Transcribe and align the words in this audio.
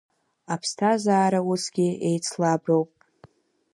Аԥсҭазаара 0.53 1.39
усгьы 1.51 1.87
еицлаброуп. 2.07 2.89